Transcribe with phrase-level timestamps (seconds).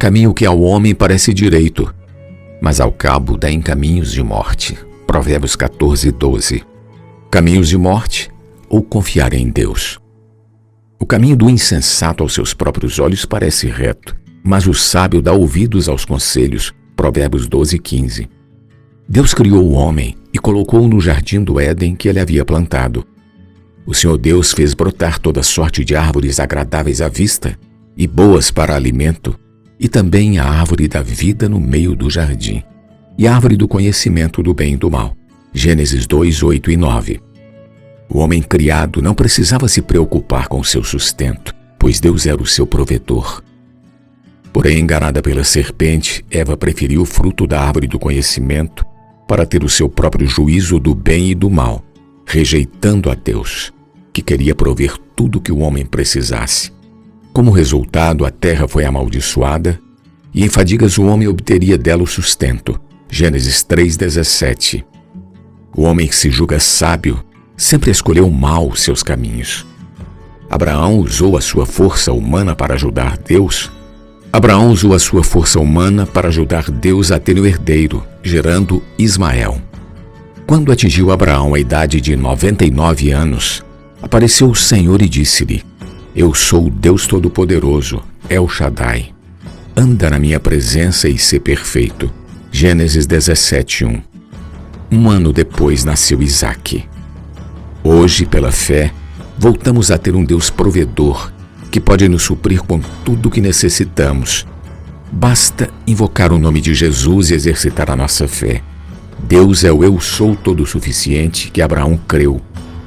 [0.00, 1.94] caminho que ao homem parece direito,
[2.58, 4.78] mas ao cabo dá em caminhos de morte.
[5.06, 6.64] Provérbios 14, 12.
[7.30, 8.30] Caminhos de morte
[8.66, 10.00] ou confiar em Deus?
[10.98, 15.86] O caminho do insensato aos seus próprios olhos parece reto, mas o sábio dá ouvidos
[15.86, 16.72] aos conselhos.
[16.96, 18.26] Provérbios 12, 15.
[19.06, 23.04] Deus criou o homem e colocou-o no jardim do Éden que ele havia plantado.
[23.84, 27.54] O Senhor Deus fez brotar toda sorte de árvores agradáveis à vista
[27.94, 29.38] e boas para alimento,
[29.80, 32.62] e também a árvore da vida no meio do jardim,
[33.16, 35.16] e a árvore do conhecimento do bem e do mal.
[35.54, 37.20] Gênesis 2, 8 e 9.
[38.06, 42.66] O homem criado não precisava se preocupar com seu sustento, pois Deus era o seu
[42.66, 43.42] provedor.
[44.52, 48.84] Porém, enganada pela serpente, Eva preferiu o fruto da árvore do conhecimento
[49.26, 51.82] para ter o seu próprio juízo do bem e do mal,
[52.26, 53.72] rejeitando a Deus,
[54.12, 56.70] que queria prover tudo que o homem precisasse.
[57.32, 59.78] Como resultado, a terra foi amaldiçoada
[60.34, 62.78] e em fadigas o homem obteria dela o sustento.
[63.08, 64.84] Gênesis 3,17.
[65.76, 67.22] O homem que se julga sábio
[67.56, 69.66] sempre escolheu mal seus caminhos.
[70.48, 73.70] Abraão usou a sua força humana para ajudar Deus.
[74.32, 79.60] Abraão usou a sua força humana para ajudar Deus a ter o herdeiro, gerando Ismael.
[80.46, 83.64] Quando atingiu Abraão a idade de 99 anos,
[84.02, 85.69] apareceu o Senhor e disse-lhe:
[86.14, 89.12] eu sou o Deus Todo-Poderoso, El Shaddai.
[89.76, 92.12] Anda na minha presença e ser perfeito.
[92.50, 94.02] Gênesis 17, 1.
[94.90, 96.84] Um ano depois nasceu Isaac.
[97.84, 98.92] Hoje, pela fé,
[99.38, 101.32] voltamos a ter um Deus provedor
[101.70, 104.44] que pode nos suprir com tudo o que necessitamos.
[105.12, 108.62] Basta invocar o nome de Jesus e exercitar a nossa fé.
[109.20, 112.40] Deus é o Eu Sou Todo Suficiente que Abraão creu,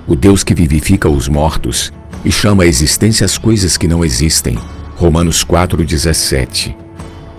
[0.06, 1.94] o Deus que vivifica os mortos
[2.26, 4.58] e chama à existência as coisas que não existem.
[4.96, 6.76] Romanos 4,17.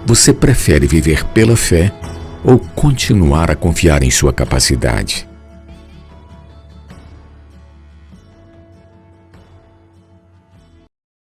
[0.07, 1.93] Você prefere viver pela fé
[2.45, 5.27] ou continuar a confiar em sua capacidade?